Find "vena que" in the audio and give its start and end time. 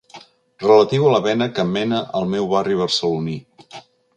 1.27-1.67